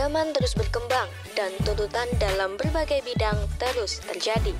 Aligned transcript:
Zaman 0.00 0.32
terus 0.32 0.56
berkembang 0.56 1.12
dan 1.36 1.52
tuntutan 1.60 2.08
dalam 2.16 2.56
berbagai 2.56 3.04
bidang 3.04 3.36
terus 3.60 4.00
terjadi. 4.08 4.56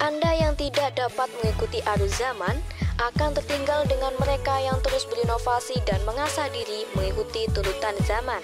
Anda 0.00 0.32
yang 0.32 0.56
tidak 0.56 0.96
dapat 0.96 1.28
mengikuti 1.36 1.84
arus 1.84 2.16
zaman 2.16 2.56
akan 2.96 3.36
tertinggal 3.36 3.84
dengan 3.84 4.16
mereka 4.16 4.56
yang 4.56 4.80
terus 4.80 5.04
berinovasi 5.04 5.84
dan 5.84 6.00
mengasah 6.08 6.48
diri 6.48 6.88
mengikuti 6.96 7.44
tuntutan 7.52 7.92
zaman. 8.08 8.40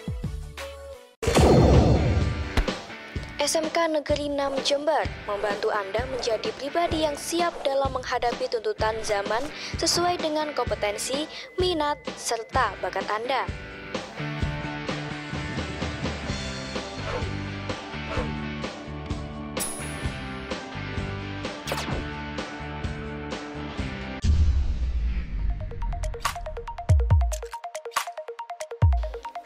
SMK 3.41 3.89
Negeri 3.89 4.29
6 4.29 4.68
Jember 4.68 5.09
membantu 5.25 5.73
Anda 5.73 6.05
menjadi 6.12 6.52
pribadi 6.61 7.09
yang 7.09 7.16
siap 7.16 7.64
dalam 7.64 7.96
menghadapi 7.96 8.45
tuntutan 8.52 8.93
zaman 9.00 9.41
sesuai 9.80 10.20
dengan 10.20 10.52
kompetensi, 10.52 11.25
minat, 11.57 11.96
serta 12.20 12.77
bakat 12.84 13.09
Anda. 13.09 13.68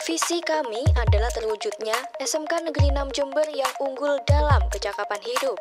Visi 0.03 0.43
kami 0.43 0.83
adalah 0.99 1.31
terwujudnya 1.31 1.95
SMK 2.19 2.67
Negeri 2.67 2.91
6 2.91 3.15
Jember 3.15 3.47
yang 3.55 3.71
unggul 3.79 4.19
dalam 4.27 4.59
kecakapan 4.75 5.23
hidup. 5.23 5.55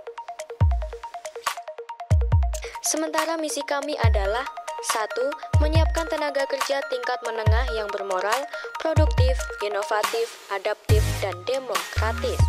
Sementara 2.82 3.38
misi 3.38 3.62
kami 3.62 3.94
adalah 4.02 4.42
satu, 4.82 5.30
Menyiapkan 5.62 6.10
tenaga 6.10 6.50
kerja 6.50 6.82
tingkat 6.90 7.22
menengah 7.22 7.70
yang 7.78 7.86
bermoral, 7.94 8.42
produktif, 8.82 9.38
inovatif, 9.62 10.26
adaptif, 10.50 11.06
dan 11.22 11.38
demokratis. 11.46 12.42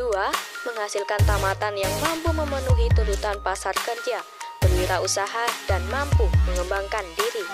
Dua, 0.00 0.32
Menghasilkan 0.64 1.20
tamatan 1.28 1.76
yang 1.76 1.92
mampu 2.00 2.32
memenuhi 2.32 2.88
tuntutan 2.96 3.36
pasar 3.44 3.76
kerja, 3.76 4.24
berwirausaha, 4.64 5.44
dan 5.68 5.84
mampu 5.92 6.24
mengembangkan 6.48 7.04
diri. 7.20 7.44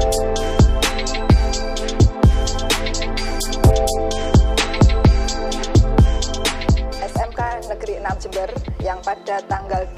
Negeri 0.00 0.39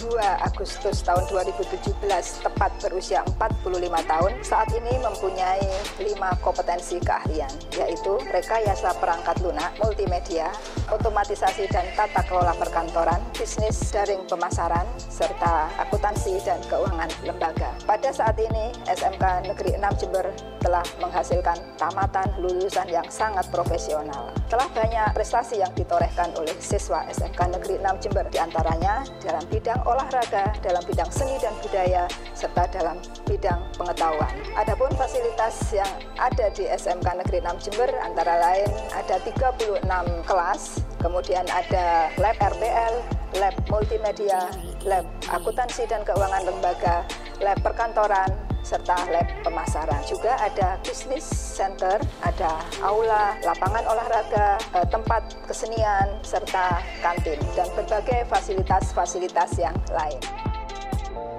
2 0.02 0.18
Agustus 0.42 1.06
tahun 1.06 1.22
2017 1.30 1.94
tepat 2.42 2.74
berusia 2.82 3.22
45 3.38 3.70
tahun 4.10 4.32
saat 4.42 4.68
ini 4.74 4.98
mempunyai 4.98 5.62
5 6.02 6.42
kompetensi 6.42 6.98
keahlian 6.98 7.50
yaitu 7.78 8.18
rekayasa 8.34 8.98
perangkat 8.98 9.38
lunak, 9.46 9.70
multimedia, 9.78 10.50
otomatisasi 10.90 11.70
dan 11.70 11.86
tata 11.94 12.26
kelola 12.26 12.50
perkantoran, 12.58 13.22
bisnis 13.30 13.78
daring 13.94 14.26
pemasaran, 14.26 14.84
serta 14.98 15.70
akuntansi 15.78 16.42
dan 16.42 16.58
keuangan 16.66 17.10
lembaga. 17.22 17.70
Pada 17.86 18.10
saat 18.10 18.34
ini 18.42 18.74
SMK 18.90 19.46
Negeri 19.46 19.78
6 19.78 20.02
Jember 20.02 20.26
telah 20.58 20.82
menghasilkan 20.98 21.58
tamatan 21.78 22.26
lulusan 22.42 22.90
yang 22.90 23.06
sangat 23.06 23.46
profesional. 23.54 24.34
Telah 24.50 24.66
banyak 24.74 25.14
prestasi 25.14 25.62
yang 25.62 25.70
ditorehkan 25.78 26.34
oleh 26.38 26.54
siswa 26.58 27.06
SMK 27.06 27.54
Negeri 27.54 27.78
6 27.78 28.02
Jember, 28.02 28.26
di 28.30 28.38
antaranya 28.42 29.06
dalam 29.22 29.42
bidang 29.50 29.80
olahraga, 29.92 30.56
dalam 30.64 30.82
bidang 30.88 31.10
seni 31.12 31.36
dan 31.38 31.52
budaya, 31.60 32.08
serta 32.32 32.64
dalam 32.72 32.96
bidang 33.28 33.60
pengetahuan. 33.76 34.32
Adapun 34.56 34.88
fasilitas 34.96 35.60
yang 35.76 35.88
ada 36.16 36.48
di 36.56 36.64
SMK 36.64 37.04
Negeri 37.04 37.44
6 37.44 37.64
Jember 37.68 37.90
antara 38.00 38.40
lain 38.40 38.70
ada 38.96 39.20
36 39.20 39.84
kelas, 40.24 40.62
kemudian 40.98 41.44
ada 41.52 42.08
lab 42.16 42.36
RBL, 42.40 42.94
lab 43.36 43.54
multimedia, 43.68 44.48
lab 44.88 45.04
akuntansi 45.28 45.84
dan 45.84 46.00
keuangan 46.08 46.48
lembaga, 46.48 47.04
lab 47.44 47.58
perkantoran, 47.60 48.32
serta 48.62 48.94
lab 49.10 49.26
pemasaran. 49.42 50.00
Juga 50.06 50.38
ada 50.38 50.78
business 50.86 51.26
center, 51.26 51.98
ada 52.22 52.62
aula, 52.80 53.36
lapangan 53.42 53.84
olahraga, 53.86 54.58
eh, 54.78 54.86
tempat 54.88 55.22
kesenian, 55.46 56.18
serta 56.22 56.80
kantin, 57.02 57.38
dan 57.58 57.68
berbagai 57.74 58.26
fasilitas-fasilitas 58.30 59.58
yang 59.58 59.74
lain. 59.90 60.22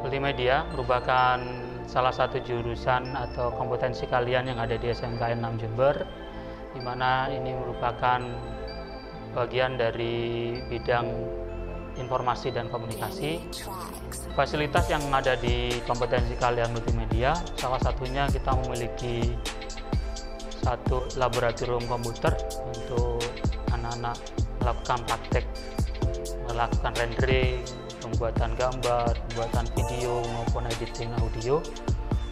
Multimedia 0.03 0.67
merupakan 0.75 1.39
salah 1.88 2.12
satu 2.12 2.44
jurusan 2.44 3.16
atau 3.16 3.56
kompetensi 3.56 4.03
kalian 4.03 4.51
yang 4.51 4.59
ada 4.59 4.75
di 4.75 4.91
SMKN 4.91 5.39
6 5.39 5.62
Jember, 5.63 5.95
di 6.75 6.81
mana 6.83 7.31
ini 7.31 7.56
merupakan 7.56 8.19
bagian 9.33 9.79
dari 9.79 10.59
bidang 10.69 11.07
informasi 11.97 12.49
dan 12.53 12.69
komunikasi. 12.69 13.43
Fasilitas 14.33 14.89
yang 14.89 15.03
ada 15.13 15.37
di 15.37 15.77
kompetensi 15.85 16.33
kalian 16.37 16.73
multimedia, 16.73 17.37
salah 17.53 17.77
satunya 17.77 18.25
kita 18.29 18.49
memiliki 18.65 19.37
satu 20.63 21.05
laboratorium 21.19 21.83
komputer 21.85 22.33
untuk 22.65 23.21
anak-anak 23.75 24.17
melakukan 24.63 24.99
praktek, 25.05 25.45
melakukan 26.47 26.93
rendering, 26.95 27.61
pembuatan 27.99 28.55
gambar, 28.55 29.11
pembuatan 29.29 29.65
video 29.75 30.23
maupun 30.33 30.63
editing 30.71 31.11
audio. 31.19 31.59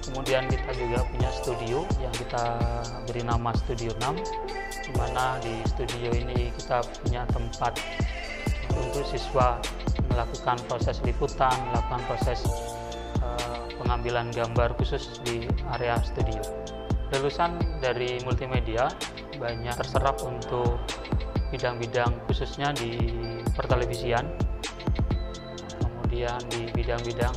Kemudian 0.02 0.50
kita 0.50 0.72
juga 0.76 1.06
punya 1.08 1.30
studio 1.30 1.78
yang 2.02 2.12
kita 2.12 2.58
beri 3.06 3.22
nama 3.22 3.54
Studio 3.54 3.94
6, 4.02 4.18
di 4.90 4.92
mana 4.98 5.38
di 5.40 5.62
studio 5.70 6.10
ini 6.12 6.50
kita 6.58 6.84
punya 7.06 7.24
tempat 7.30 7.78
untuk 8.92 9.08
siswa 9.08 9.56
melakukan 10.12 10.60
proses 10.68 11.00
liputan, 11.08 11.56
melakukan 11.72 12.04
proses 12.12 12.44
uh, 13.24 13.64
pengambilan 13.80 14.28
gambar 14.36 14.76
khusus 14.76 15.24
di 15.24 15.48
area 15.72 15.96
studio. 16.04 16.44
Lulusan 17.16 17.56
dari 17.80 18.20
multimedia 18.28 18.92
banyak 19.40 19.72
terserap 19.80 20.20
untuk 20.28 20.84
bidang-bidang 21.56 22.20
khususnya 22.28 22.76
di 22.76 23.00
pertelevisian, 23.56 24.28
kemudian 25.80 26.40
di 26.52 26.68
bidang-bidang 26.76 27.36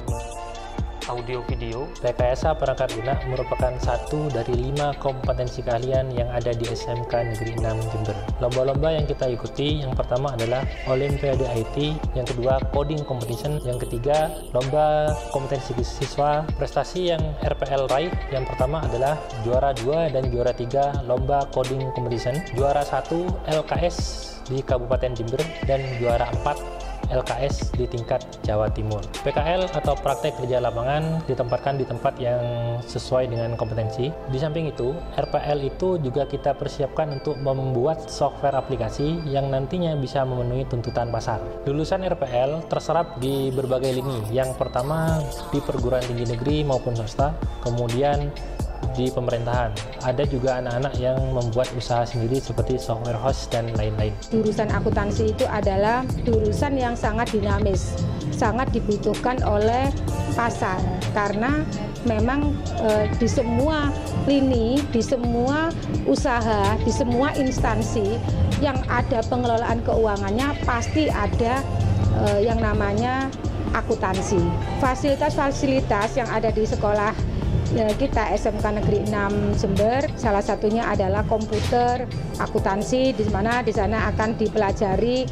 audio 1.08 1.44
video. 1.48 1.88
Rekayasa 2.00 2.56
perangkat 2.56 2.96
lunak 2.96 3.20
merupakan 3.28 3.72
satu 3.80 4.28
dari 4.32 4.56
lima 4.56 4.96
kompetensi 5.00 5.60
keahlian 5.60 6.12
yang 6.12 6.28
ada 6.32 6.52
di 6.56 6.64
SMK 6.64 7.12
Negeri 7.12 7.52
6 7.60 7.90
Jember. 7.92 8.16
Lomba-lomba 8.40 8.88
yang 8.94 9.06
kita 9.08 9.28
ikuti 9.28 9.84
yang 9.84 9.92
pertama 9.92 10.32
adalah 10.32 10.64
Olimpiade 10.88 11.44
IT, 11.44 11.76
yang 12.16 12.26
kedua 12.28 12.60
Coding 12.72 13.04
Competition, 13.04 13.60
yang 13.64 13.76
ketiga 13.80 14.32
Lomba 14.56 15.12
Kompetensi 15.32 15.76
Siswa. 15.84 16.44
Prestasi 16.56 17.12
yang 17.12 17.22
RPL 17.44 17.88
raih 17.90 18.12
yang 18.32 18.48
pertama 18.48 18.80
adalah 18.84 19.18
juara 19.42 19.76
2 19.76 20.14
dan 20.14 20.28
juara 20.32 20.52
3 20.52 21.04
Lomba 21.08 21.44
Coding 21.52 21.92
Competition, 21.92 22.36
juara 22.56 22.84
1 22.84 23.50
LKS 23.50 23.96
di 24.48 24.60
Kabupaten 24.60 25.16
Jember 25.16 25.40
dan 25.64 25.80
juara 25.96 26.28
4 26.44 26.83
LKS 27.12 27.74
di 27.76 27.84
tingkat 27.86 28.24
Jawa 28.42 28.70
Timur. 28.72 29.04
PKL 29.22 29.68
atau 29.72 29.94
praktek 29.98 30.40
kerja 30.40 30.60
lapangan 30.60 31.22
ditempatkan 31.28 31.76
di 31.78 31.84
tempat 31.84 32.16
yang 32.18 32.40
sesuai 32.84 33.28
dengan 33.28 33.54
kompetensi. 33.58 34.08
Di 34.30 34.38
samping 34.40 34.70
itu, 34.70 34.96
RPL 35.18 35.58
itu 35.64 36.00
juga 36.00 36.24
kita 36.24 36.56
persiapkan 36.56 37.20
untuk 37.20 37.36
membuat 37.40 38.08
software 38.08 38.56
aplikasi 38.56 39.20
yang 39.28 39.52
nantinya 39.52 39.94
bisa 39.98 40.24
memenuhi 40.24 40.64
tuntutan 40.68 41.12
pasar. 41.12 41.40
Lulusan 41.68 42.02
RPL 42.04 42.66
terserap 42.68 43.20
di 43.20 43.52
berbagai 43.52 43.94
lini. 43.94 44.24
Yang 44.32 44.56
pertama 44.56 45.20
di 45.52 45.60
perguruan 45.62 46.02
tinggi 46.04 46.26
negeri 46.28 46.64
maupun 46.64 46.96
swasta, 46.96 47.36
kemudian 47.62 48.32
di 48.94 49.10
pemerintahan. 49.10 49.74
Ada 50.06 50.24
juga 50.30 50.62
anak-anak 50.62 50.94
yang 51.02 51.18
membuat 51.34 51.68
usaha 51.74 52.06
sendiri 52.06 52.38
seperti 52.38 52.78
software 52.78 53.18
host 53.18 53.50
dan 53.50 53.68
lain-lain. 53.74 54.14
Jurusan 54.30 54.70
akuntansi 54.70 55.34
itu 55.34 55.44
adalah 55.50 56.06
jurusan 56.22 56.78
yang 56.78 56.94
sangat 56.94 57.30
dinamis, 57.34 57.98
sangat 58.30 58.70
dibutuhkan 58.70 59.42
oleh 59.42 59.90
pasar 60.38 60.78
karena 61.14 61.62
memang 62.04 62.52
e, 62.82 63.10
di 63.16 63.28
semua 63.28 63.90
lini, 64.26 64.80
di 64.92 65.02
semua 65.02 65.72
usaha, 66.04 66.76
di 66.82 66.92
semua 66.92 67.32
instansi 67.36 68.18
yang 68.62 68.76
ada 68.88 69.20
pengelolaan 69.26 69.80
keuangannya 69.82 70.54
pasti 70.62 71.08
ada 71.10 71.60
e, 72.24 72.44
yang 72.44 72.60
namanya 72.60 73.30
akuntansi. 73.74 74.38
Fasilitas-fasilitas 74.78 76.14
yang 76.14 76.30
ada 76.30 76.54
di 76.54 76.62
sekolah 76.62 77.33
kita 77.74 78.30
SMK 78.38 78.64
Negeri 78.78 79.02
6 79.10 79.58
Jember 79.58 80.06
salah 80.14 80.38
satunya 80.38 80.86
adalah 80.86 81.26
komputer 81.26 82.06
akuntansi 82.38 83.10
di 83.10 83.26
mana 83.34 83.66
di 83.66 83.74
sana 83.74 84.14
akan 84.14 84.38
dipelajari 84.38 85.26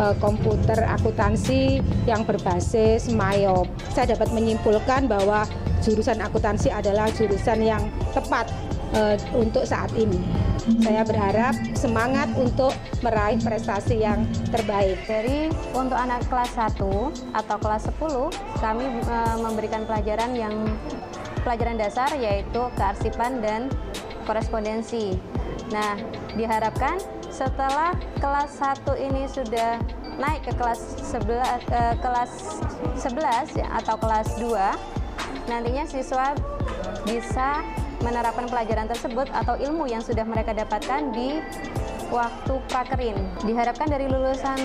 uh, 0.00 0.16
komputer 0.16 0.88
akuntansi 0.88 1.84
yang 2.08 2.24
berbasis 2.24 3.12
MAYOP. 3.12 3.68
Saya 3.92 4.16
dapat 4.16 4.32
menyimpulkan 4.32 5.04
bahwa 5.04 5.44
jurusan 5.84 6.24
akuntansi 6.24 6.72
adalah 6.72 7.12
jurusan 7.12 7.60
yang 7.60 7.84
tepat 8.16 8.48
uh, 8.96 9.20
untuk 9.36 9.68
saat 9.68 9.92
ini. 9.92 10.16
Saya 10.80 11.02
berharap 11.02 11.58
semangat 11.74 12.30
untuk 12.38 12.70
meraih 13.02 13.36
prestasi 13.42 13.98
yang 14.00 14.24
terbaik. 14.48 14.96
Dari 15.04 15.50
untuk 15.74 15.98
anak 15.98 16.22
kelas 16.30 16.54
1 16.54 16.78
atau 17.34 17.56
kelas 17.58 17.82
10, 18.00 18.62
kami 18.62 18.86
uh, 19.10 19.36
memberikan 19.42 19.82
pelajaran 19.84 20.32
yang 20.38 20.54
pelajaran 21.42 21.78
dasar 21.78 22.10
yaitu 22.16 22.62
kearsipan 22.78 23.42
dan 23.42 23.68
korespondensi. 24.24 25.18
Nah, 25.74 25.98
diharapkan 26.38 26.98
setelah 27.32 27.96
kelas 28.20 28.60
1 28.60 28.94
ini 28.98 29.24
sudah 29.26 29.80
naik 30.20 30.44
ke 30.44 30.52
kelas 30.54 30.80
11 31.08 31.64
ke 31.64 31.82
kelas 32.04 32.32
11 33.00 33.56
ya, 33.56 33.66
atau 33.80 33.96
kelas 33.96 34.36
2 34.36 34.52
nantinya 35.48 35.88
siswa 35.88 36.36
bisa 37.08 37.64
menerapkan 38.04 38.46
pelajaran 38.50 38.86
tersebut 38.90 39.30
atau 39.32 39.56
ilmu 39.56 39.88
yang 39.88 40.02
sudah 40.04 40.26
mereka 40.26 40.52
dapatkan 40.52 41.14
di 41.14 41.40
waktu 42.12 42.54
prakerin. 42.68 43.16
Diharapkan 43.40 43.88
dari 43.88 44.04
lulusan 44.04 44.60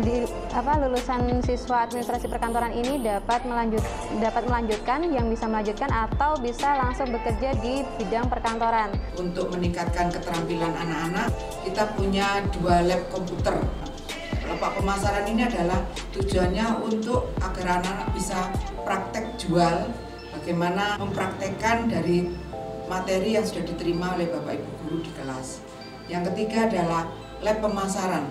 di 0.00 0.24
apa 0.50 0.80
lulusan 0.80 1.44
siswa 1.44 1.84
administrasi 1.86 2.26
perkantoran 2.26 2.72
ini 2.72 3.04
dapat 3.04 3.44
melanjut 3.44 3.84
dapat 4.18 4.48
melanjutkan 4.48 5.04
yang 5.12 5.28
bisa 5.28 5.44
melanjutkan 5.44 5.92
atau 5.92 6.40
bisa 6.40 6.74
langsung 6.80 7.12
bekerja 7.12 7.52
di 7.60 7.84
bidang 8.00 8.26
perkantoran. 8.32 8.96
Untuk 9.20 9.52
meningkatkan 9.52 10.08
keterampilan 10.08 10.72
anak-anak, 10.72 11.28
kita 11.68 11.84
punya 11.94 12.40
dua 12.56 12.80
lab 12.82 13.04
komputer. 13.12 13.60
Lepak 14.44 14.76
pemasaran 14.80 15.24
ini 15.28 15.44
adalah 15.44 15.84
tujuannya 16.16 16.80
untuk 16.80 17.32
agar 17.40 17.80
anak-anak 17.80 18.08
bisa 18.16 18.48
praktek 18.84 19.36
jual 19.40 19.88
bagaimana 20.36 21.00
mempraktekkan 21.00 21.88
dari 21.88 22.28
materi 22.84 23.40
yang 23.40 23.46
sudah 23.48 23.64
diterima 23.64 24.12
oleh 24.12 24.28
Bapak 24.28 24.60
Ibu 24.60 24.70
guru 24.84 24.98
di 25.00 25.10
kelas. 25.16 25.64
Yang 26.04 26.32
ketiga 26.32 26.68
adalah 26.68 27.08
lab 27.40 27.56
pemasaran. 27.64 28.24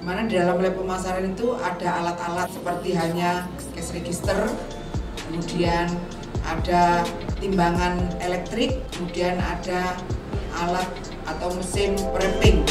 Di 0.00 0.02
mana 0.02 0.26
di 0.26 0.34
dalam 0.34 0.58
lab 0.58 0.74
pemasaran 0.74 1.30
itu 1.30 1.54
ada 1.54 2.02
alat-alat 2.02 2.48
seperti 2.50 2.90
hanya 2.98 3.46
cash 3.76 3.94
register, 3.94 4.50
kemudian 5.28 5.86
ada 6.42 7.06
timbangan 7.38 8.02
elektrik, 8.18 8.82
kemudian 8.90 9.38
ada 9.38 9.94
alat 10.58 10.88
atau 11.28 11.54
mesin 11.54 11.94
prepping. 12.10 12.66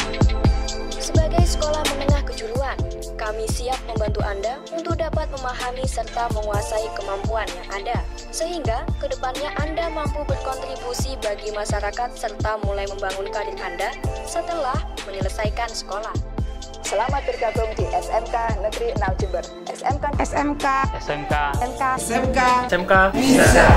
Sebagai 1.00 1.40
sekolah 1.48 1.80
menengah 1.96 2.22
kejuruan, 2.28 2.76
kami 3.20 3.44
siap 3.44 3.76
membantu 3.84 4.24
Anda 4.24 4.56
untuk 4.72 4.96
dapat 4.96 5.28
memahami 5.28 5.84
serta 5.84 6.32
menguasai 6.32 6.88
kemampuan 6.96 7.44
yang 7.52 7.68
ada, 7.84 8.00
sehingga 8.32 8.88
ke 8.96 9.12
depannya 9.12 9.52
Anda 9.60 9.92
mampu 9.92 10.24
berkontribusi 10.24 11.20
bagi 11.20 11.52
masyarakat 11.52 12.16
serta 12.16 12.56
mulai 12.64 12.88
membangun 12.88 13.28
karir 13.28 13.60
Anda 13.60 13.92
setelah 14.24 14.80
menyelesaikan 15.04 15.68
sekolah. 15.68 16.16
Selamat 16.80 17.20
bergabung 17.28 17.68
di 17.76 17.84
SMK 17.92 18.64
Negeri 18.64 18.96
6 18.96 19.20
Jember. 19.20 19.44
SMK 19.68 20.04
SMK 20.16 20.66
SMK 20.96 21.34
SMK 21.60 21.82
SMK 22.00 22.38
SMK 22.72 22.92
bisa. 23.12 23.68